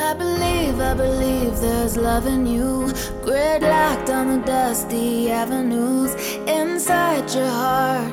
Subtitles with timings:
[0.00, 2.86] I believe I believe there's love in you.
[3.22, 6.14] Gridlocked on the dusty avenues
[6.48, 8.12] inside your heart,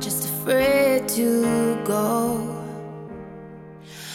[0.00, 2.48] just afraid to go.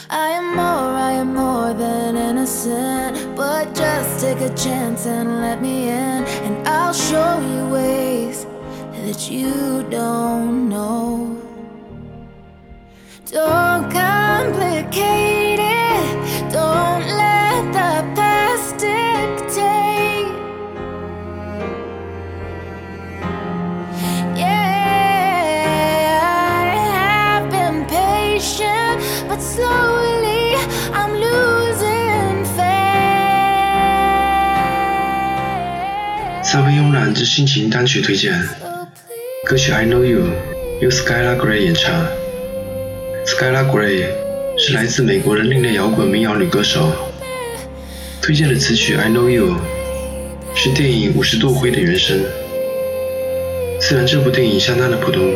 [0.09, 3.35] I am more, I am more than innocent.
[3.35, 8.45] But just take a chance and let me in, and I'll show you ways
[8.93, 11.46] that you don't know.
[36.49, 38.31] 三分慵懒之心情单曲推荐，
[39.43, 40.21] 歌曲《I Know You》
[40.79, 41.93] 由 Skylar Grey 演唱。
[43.25, 44.05] Skylar Grey
[44.57, 46.93] 是来自美国的另类摇滚民谣女歌手。
[48.21, 49.55] 推荐的词曲《I Know You》
[50.55, 52.17] 是电影《五十度灰》的原声。
[53.81, 55.29] 虽然这部电影相当的普通，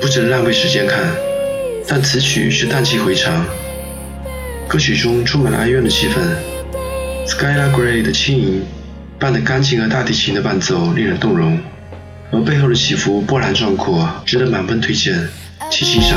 [0.00, 1.04] 不值得浪费时间看，
[1.86, 3.46] 但词曲却荡气回肠。
[4.66, 6.18] 歌曲中充满了哀怨的气氛。
[7.28, 8.66] Skylar Grey 的轻盈
[9.18, 11.58] 伴着钢琴和大提琴的伴奏，令人动容，
[12.30, 15.12] 而背后的起伏波澜壮阔，值得满分推荐，
[15.70, 16.16] 七七上。